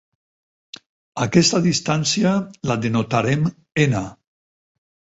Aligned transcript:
Aquesta 1.25 1.61
distància 1.69 2.33
la 2.73 2.81
denotarem 2.89 3.49
"n". 3.89 4.07